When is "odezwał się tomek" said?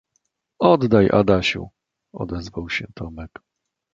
2.13-3.31